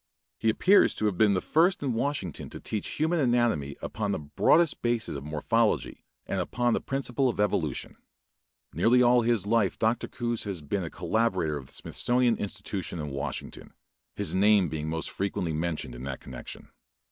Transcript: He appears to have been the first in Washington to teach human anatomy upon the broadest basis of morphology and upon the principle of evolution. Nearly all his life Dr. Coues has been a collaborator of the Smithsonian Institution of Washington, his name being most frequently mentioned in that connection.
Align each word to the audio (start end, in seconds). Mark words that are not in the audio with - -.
He 0.39 0.49
appears 0.49 0.95
to 0.95 1.05
have 1.05 1.15
been 1.15 1.35
the 1.35 1.41
first 1.41 1.83
in 1.83 1.93
Washington 1.93 2.49
to 2.49 2.59
teach 2.59 2.87
human 2.97 3.19
anatomy 3.19 3.75
upon 3.83 4.11
the 4.11 4.17
broadest 4.17 4.81
basis 4.81 5.15
of 5.15 5.23
morphology 5.23 6.03
and 6.25 6.39
upon 6.41 6.73
the 6.73 6.81
principle 6.81 7.29
of 7.29 7.39
evolution. 7.39 7.97
Nearly 8.73 9.03
all 9.03 9.21
his 9.21 9.45
life 9.45 9.77
Dr. 9.77 10.07
Coues 10.07 10.43
has 10.45 10.63
been 10.63 10.83
a 10.83 10.89
collaborator 10.89 11.55
of 11.55 11.67
the 11.67 11.73
Smithsonian 11.73 12.35
Institution 12.37 12.97
of 12.97 13.09
Washington, 13.09 13.75
his 14.15 14.33
name 14.33 14.69
being 14.69 14.89
most 14.89 15.11
frequently 15.11 15.53
mentioned 15.53 15.93
in 15.93 16.01
that 16.05 16.19
connection. 16.19 16.69